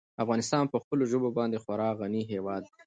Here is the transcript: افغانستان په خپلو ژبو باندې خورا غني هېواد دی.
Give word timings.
افغانستان 0.23 0.63
په 0.71 0.77
خپلو 0.83 1.03
ژبو 1.11 1.29
باندې 1.37 1.61
خورا 1.63 1.89
غني 1.99 2.23
هېواد 2.31 2.61
دی. 2.67 2.71